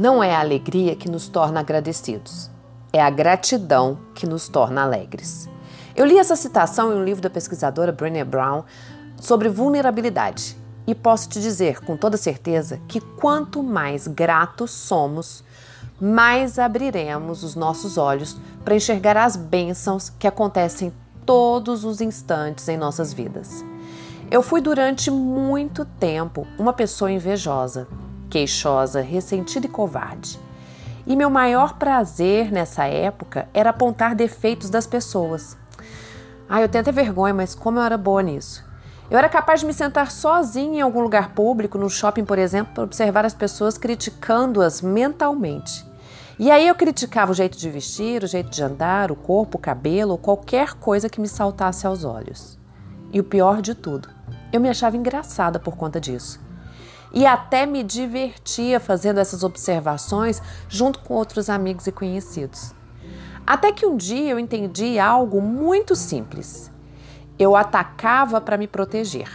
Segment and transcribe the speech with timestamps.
[0.00, 2.50] Não é a alegria que nos torna agradecidos,
[2.90, 5.46] é a gratidão que nos torna alegres.
[5.94, 8.64] Eu li essa citação em um livro da pesquisadora Brené Brown
[9.20, 10.56] sobre vulnerabilidade
[10.86, 15.44] e posso te dizer com toda certeza que quanto mais gratos somos,
[16.00, 20.94] mais abriremos os nossos olhos para enxergar as bênçãos que acontecem
[21.26, 23.62] todos os instantes em nossas vidas.
[24.30, 27.86] Eu fui durante muito tempo uma pessoa invejosa,
[28.30, 30.38] queixosa, ressentida e covarde.
[31.06, 35.56] E meu maior prazer nessa época era apontar defeitos das pessoas.
[36.48, 38.64] Ah, eu tenho até vergonha, mas como eu era boa nisso.
[39.10, 42.72] Eu era capaz de me sentar sozinha em algum lugar público, no shopping, por exemplo,
[42.72, 45.84] para observar as pessoas criticando-as mentalmente.
[46.38, 49.60] E aí eu criticava o jeito de vestir, o jeito de andar, o corpo, o
[49.60, 52.58] cabelo, qualquer coisa que me saltasse aos olhos.
[53.12, 54.08] E o pior de tudo,
[54.52, 56.40] eu me achava engraçada por conta disso.
[57.12, 62.72] E até me divertia fazendo essas observações junto com outros amigos e conhecidos.
[63.46, 66.70] Até que um dia eu entendi algo muito simples.
[67.38, 69.28] Eu atacava para me proteger.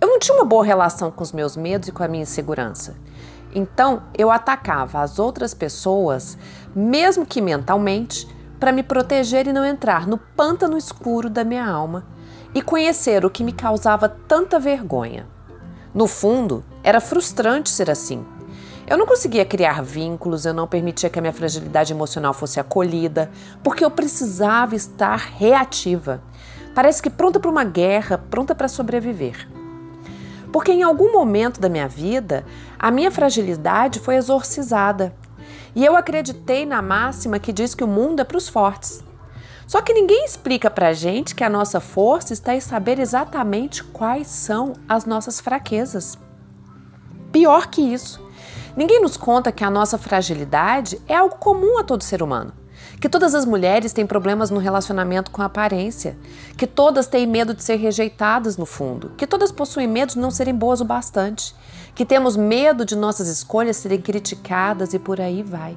[0.00, 2.96] Eu não tinha uma boa relação com os meus medos e com a minha insegurança.
[3.54, 6.38] Então eu atacava as outras pessoas,
[6.74, 8.26] mesmo que mentalmente,
[8.58, 12.06] para me proteger e não entrar no pântano escuro da minha alma
[12.54, 15.26] e conhecer o que me causava tanta vergonha.
[15.94, 18.24] No fundo, era frustrante ser assim.
[18.86, 23.30] Eu não conseguia criar vínculos, eu não permitia que a minha fragilidade emocional fosse acolhida,
[23.62, 26.20] porque eu precisava estar reativa.
[26.74, 29.48] Parece que pronta para uma guerra, pronta para sobreviver.
[30.52, 32.44] Porque em algum momento da minha vida,
[32.78, 35.14] a minha fragilidade foi exorcizada.
[35.74, 39.04] E eu acreditei na máxima que diz que o mundo é para os fortes.
[39.68, 44.26] Só que ninguém explica pra gente que a nossa força está em saber exatamente quais
[44.26, 46.18] são as nossas fraquezas.
[47.32, 48.20] Pior que isso,
[48.76, 52.52] ninguém nos conta que a nossa fragilidade é algo comum a todo ser humano
[53.00, 56.16] que todas as mulheres têm problemas no relacionamento com a aparência,
[56.56, 60.30] que todas têm medo de ser rejeitadas no fundo, que todas possuem medo de não
[60.30, 61.54] serem boas o bastante,
[61.94, 65.76] que temos medo de nossas escolhas serem criticadas e por aí vai.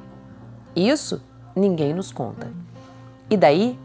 [0.75, 1.21] Isso
[1.55, 2.51] ninguém nos conta.
[3.29, 3.79] E daí?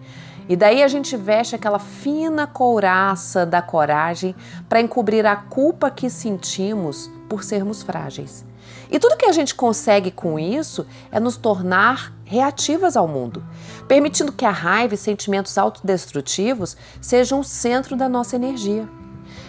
[0.48, 4.34] E daí a gente veste aquela fina couraça da coragem
[4.68, 8.46] para encobrir a culpa que sentimos por sermos frágeis.
[8.90, 13.44] E tudo que a gente consegue com isso é nos tornar reativas ao mundo,
[13.86, 18.88] permitindo que a raiva e sentimentos autodestrutivos sejam o centro da nossa energia.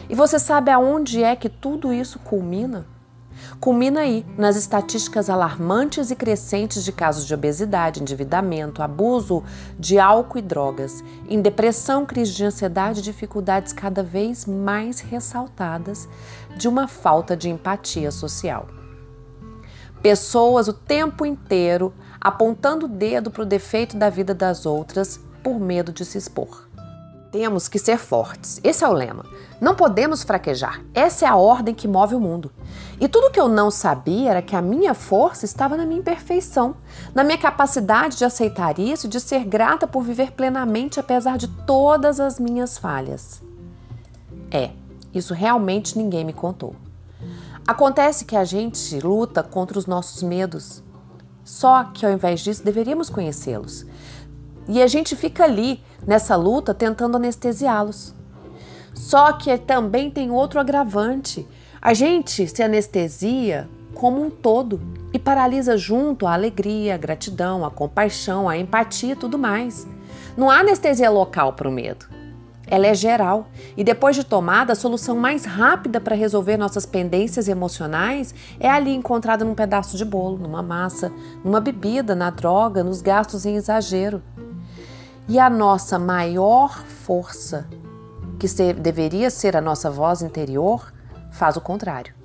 [0.10, 2.86] E você sabe aonde é que tudo isso culmina?
[3.60, 9.44] Culmina aí nas estatísticas alarmantes e crescentes de casos de obesidade, endividamento, abuso
[9.78, 16.08] de álcool e drogas, em depressão, crise de ansiedade e dificuldades cada vez mais ressaltadas
[16.56, 18.66] de uma falta de empatia social.
[20.02, 25.60] Pessoas o tempo inteiro apontando o dedo para o defeito da vida das outras por
[25.60, 26.69] medo de se expor.
[27.32, 28.60] Temos que ser fortes.
[28.64, 29.24] Esse é o lema.
[29.62, 30.82] Não podemos fraquejar.
[30.96, 32.52] Essa é a ordem que move o mundo.
[33.00, 36.76] E tudo que eu não sabia era que a minha força estava na minha imperfeição,
[37.14, 41.48] na minha capacidade de aceitar isso e de ser grata por viver plenamente apesar de
[41.48, 43.44] todas as minhas falhas.
[44.50, 44.72] É,
[45.14, 46.76] isso realmente ninguém me contou.
[47.68, 50.82] Acontece que a gente luta contra os nossos medos.
[51.44, 53.86] Só que ao invés disso, deveríamos conhecê-los.
[54.68, 58.14] E a gente fica ali nessa luta tentando anestesiá-los.
[58.94, 61.48] Só que também tem outro agravante.
[61.82, 64.80] A gente se anestesia como um todo
[65.14, 69.88] e paralisa junto a alegria, a gratidão, a compaixão, a empatia e tudo mais.
[70.38, 72.06] Não há anestesia local para o medo.
[72.68, 77.48] Ela é geral e depois de tomada, a solução mais rápida para resolver nossas pendências
[77.48, 81.12] emocionais é ali encontrada num pedaço de bolo, numa massa,
[81.44, 84.22] numa bebida, na droga, nos gastos em exagero.
[85.30, 87.70] E a nossa maior força,
[88.40, 90.92] que ser, deveria ser a nossa voz interior,
[91.32, 92.16] faz o contrário.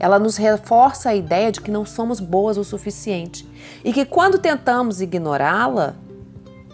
[0.00, 3.46] Ela nos reforça a ideia de que não somos boas o suficiente
[3.84, 5.94] e que quando tentamos ignorá-la,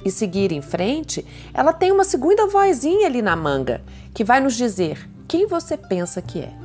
[0.04, 3.82] e seguir em frente, ela tem uma segunda vozinha ali na manga
[4.12, 6.63] que vai nos dizer quem você pensa que é.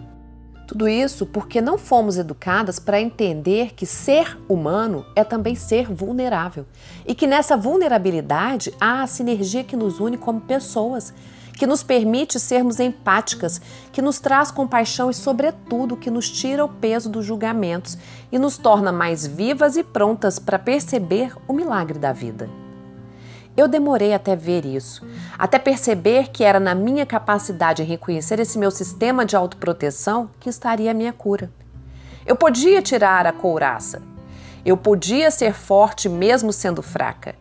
[0.69, 6.63] Tudo isso porque não fomos educadas para entender que ser humano é também ser vulnerável
[7.07, 11.11] e que nessa vulnerabilidade há a sinergia que nos une como pessoas,
[11.57, 13.59] que nos permite sermos empáticas,
[13.91, 17.97] que nos traz compaixão e, sobretudo, que nos tira o peso dos julgamentos
[18.31, 22.47] e nos torna mais vivas e prontas para perceber o milagre da vida.
[23.57, 25.05] Eu demorei até ver isso,
[25.37, 30.49] até perceber que era na minha capacidade em reconhecer esse meu sistema de autoproteção que
[30.49, 31.51] estaria a minha cura.
[32.25, 34.01] Eu podia tirar a couraça.
[34.65, 37.35] Eu podia ser forte mesmo sendo fraca.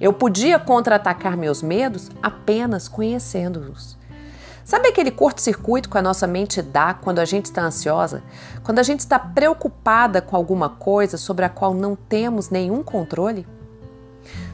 [0.00, 3.98] Eu podia contra-atacar meus medos apenas conhecendo-os.
[4.64, 8.22] Sabe aquele curto-circuito que a nossa mente dá quando a gente está ansiosa?
[8.62, 13.46] Quando a gente está preocupada com alguma coisa sobre a qual não temos nenhum controle?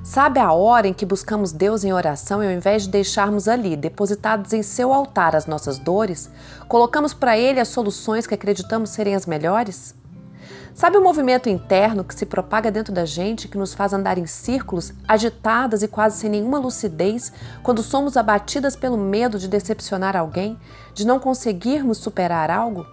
[0.06, 3.74] Sabe a hora em que buscamos Deus em oração e ao invés de deixarmos ali,
[3.74, 6.30] depositados em seu altar, as nossas dores,
[6.68, 9.96] colocamos para Ele as soluções que acreditamos serem as melhores?
[10.72, 14.26] Sabe o movimento interno que se propaga dentro da gente, que nos faz andar em
[14.26, 17.32] círculos, agitadas e quase sem nenhuma lucidez,
[17.64, 20.56] quando somos abatidas pelo medo de decepcionar alguém,
[20.94, 22.86] de não conseguirmos superar algo?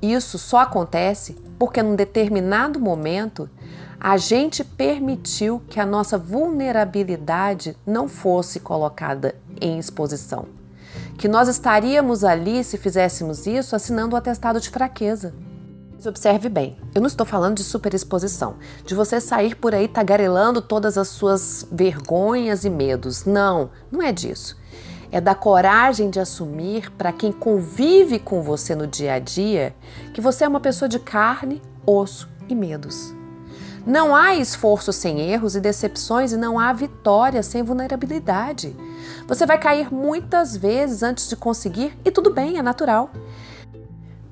[0.00, 3.50] Isso só acontece porque, num determinado momento,
[3.98, 10.46] a gente permitiu que a nossa vulnerabilidade não fosse colocada em exposição.
[11.18, 15.34] Que nós estaríamos ali, se fizéssemos isso, assinando o atestado de fraqueza.
[15.94, 20.60] Mas observe bem, eu não estou falando de superexposição, de você sair por aí tagarelando
[20.60, 23.24] todas as suas vergonhas e medos.
[23.24, 24.58] Não, não é disso.
[25.10, 29.74] É da coragem de assumir para quem convive com você no dia a dia
[30.12, 33.14] que você é uma pessoa de carne, osso e medos.
[33.86, 38.74] Não há esforço sem erros e decepções e não há vitória sem vulnerabilidade.
[39.28, 43.12] Você vai cair muitas vezes antes de conseguir e tudo bem, é natural.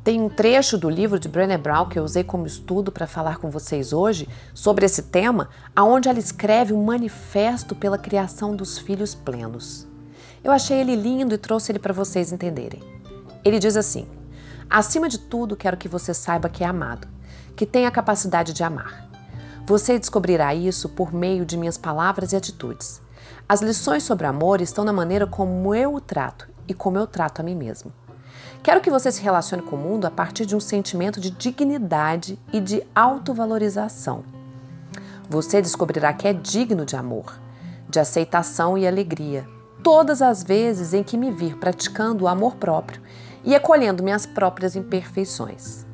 [0.03, 3.39] Tem um trecho do livro de Brené Brown que eu usei como estudo para falar
[3.39, 9.15] com vocês hoje sobre esse tema, aonde ela escreve um manifesto pela criação dos filhos
[9.15, 9.87] plenos.
[10.43, 12.83] Eu achei ele lindo e trouxe ele para vocês entenderem.
[13.45, 14.09] Ele diz assim:
[14.69, 17.07] Acima de tudo, quero que você saiba que é amado,
[17.55, 19.14] que tem a capacidade de amar.
[19.67, 23.01] Você descobrirá isso por meio de minhas palavras e atitudes.
[23.49, 27.41] As lições sobre amor estão na maneira como eu o trato e como eu trato
[27.41, 27.91] a mim mesmo.
[28.63, 32.39] Quero que você se relacione com o mundo a partir de um sentimento de dignidade
[32.53, 34.25] e de autovalorização.
[35.31, 37.41] Você descobrirá que é digno de amor,
[37.89, 39.49] de aceitação e alegria,
[39.83, 43.01] todas as vezes em que me vir praticando o amor próprio
[43.43, 45.87] e acolhendo minhas próprias imperfeições.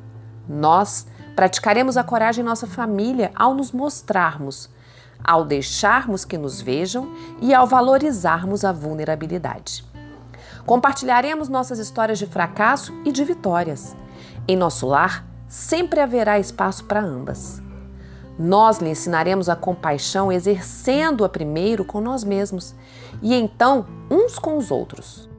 [0.47, 1.05] Nós
[1.35, 4.69] praticaremos a coragem em nossa família ao nos mostrarmos,
[5.23, 7.11] ao deixarmos que nos vejam
[7.41, 9.85] e ao valorizarmos a vulnerabilidade.
[10.65, 13.95] Compartilharemos nossas histórias de fracasso e de vitórias.
[14.47, 17.61] Em nosso lar, sempre haverá espaço para ambas.
[18.37, 22.73] Nós lhe ensinaremos a compaixão exercendo-a primeiro com nós mesmos
[23.21, 25.29] e então uns com os outros.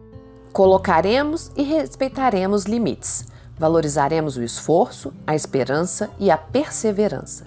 [0.52, 3.26] Colocaremos e respeitaremos limites.
[3.58, 7.46] Valorizaremos o esforço, a esperança e a perseverança.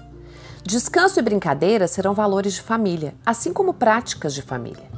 [0.64, 4.90] Descanso e brincadeira serão valores de família, assim como práticas de família.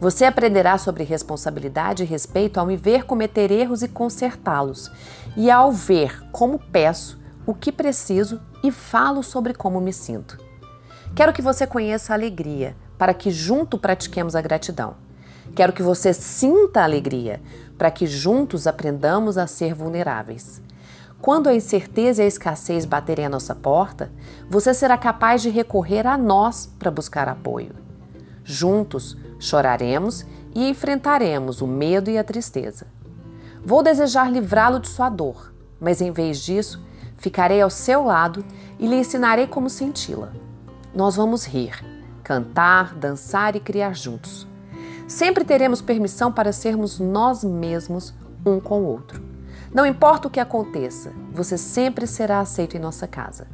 [0.00, 4.90] Você aprenderá sobre responsabilidade e respeito ao me ver cometer erros e consertá-los,
[5.36, 10.38] e ao ver como peço, o que preciso e falo sobre como me sinto.
[11.14, 14.94] Quero que você conheça a alegria, para que junto pratiquemos a gratidão.
[15.54, 17.40] Quero que você sinta a alegria,
[17.76, 20.62] para que juntos aprendamos a ser vulneráveis.
[21.20, 24.10] Quando a incerteza e a escassez baterem à nossa porta,
[24.48, 27.74] você será capaz de recorrer a nós para buscar apoio.
[28.44, 30.24] Juntos, Choraremos
[30.54, 32.86] e enfrentaremos o medo e a tristeza.
[33.64, 36.80] Vou desejar livrá-lo de sua dor, mas em vez disso,
[37.16, 38.44] ficarei ao seu lado
[38.78, 40.32] e lhe ensinarei como senti-la.
[40.94, 41.84] Nós vamos rir,
[42.22, 44.46] cantar, dançar e criar juntos.
[45.12, 48.14] Sempre teremos permissão para sermos nós mesmos
[48.46, 49.22] um com o outro.
[49.70, 53.46] Não importa o que aconteça, você sempre será aceito em nossa casa.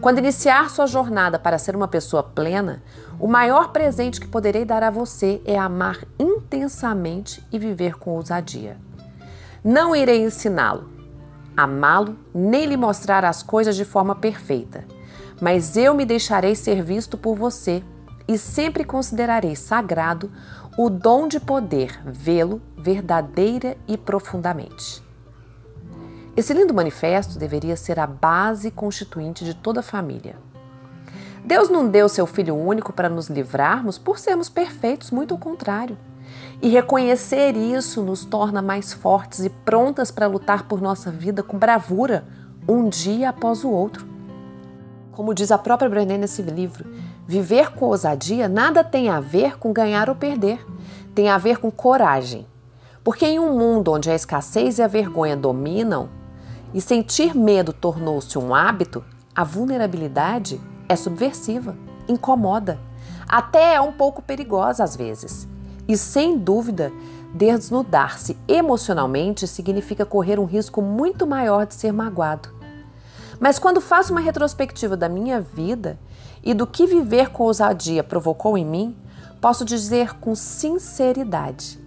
[0.00, 2.82] Quando iniciar sua jornada para ser uma pessoa plena,
[3.20, 8.78] o maior presente que poderei dar a você é amar intensamente e viver com ousadia.
[9.62, 10.88] Não irei ensiná-lo,
[11.54, 14.86] amá-lo, nem lhe mostrar as coisas de forma perfeita,
[15.38, 17.84] mas eu me deixarei ser visto por você
[18.26, 20.30] e sempre considerarei sagrado
[20.76, 25.02] o dom de poder vê-lo verdadeira e profundamente.
[26.36, 30.36] Esse lindo manifesto deveria ser a base constituinte de toda a família.
[31.44, 35.96] Deus não deu seu Filho único para nos livrarmos por sermos perfeitos, muito ao contrário.
[36.60, 41.56] E reconhecer isso nos torna mais fortes e prontas para lutar por nossa vida com
[41.56, 42.26] bravura,
[42.66, 44.06] um dia após o outro.
[45.12, 46.84] Como diz a própria Brené nesse livro,
[47.26, 50.64] viver com ousadia nada tem a ver com ganhar ou perder,
[51.14, 52.46] tem a ver com coragem.
[53.02, 56.08] Porque em um mundo onde a escassez e a vergonha dominam,
[56.72, 59.04] e sentir medo tornou-se um hábito,
[59.34, 61.76] a vulnerabilidade é subversiva,
[62.08, 62.80] incomoda,
[63.28, 65.46] até é um pouco perigosa às vezes.
[65.86, 66.92] E sem dúvida,
[67.34, 72.48] desnudar-se emocionalmente significa correr um risco muito maior de ser magoado.
[73.38, 75.98] Mas quando faço uma retrospectiva da minha vida
[76.44, 78.94] e do que viver com ousadia provocou em mim,
[79.40, 81.82] posso dizer com sinceridade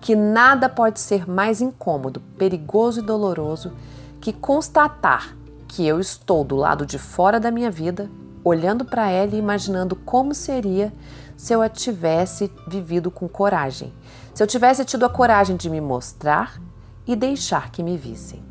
[0.00, 3.72] que nada pode ser mais incômodo, perigoso e doloroso
[4.20, 5.36] que constatar
[5.66, 8.08] que eu estou do lado de fora da minha vida,
[8.44, 10.92] olhando para ela e imaginando como seria
[11.36, 13.92] se eu a tivesse vivido com coragem,
[14.32, 16.60] se eu tivesse tido a coragem de me mostrar
[17.04, 18.42] e deixar que me vissem.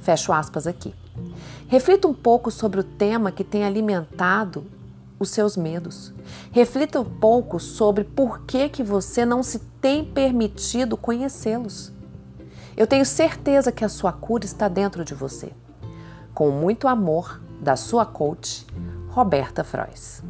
[0.00, 0.94] Fecho aspas aqui.
[1.68, 4.64] Reflita um pouco sobre o tema que tem alimentado
[5.18, 6.12] os seus medos.
[6.52, 11.92] Reflita um pouco sobre por que, que você não se tem permitido conhecê-los.
[12.76, 15.52] Eu tenho certeza que a sua cura está dentro de você.
[16.32, 18.64] Com muito amor, da sua coach,
[19.08, 20.22] Roberta Frois.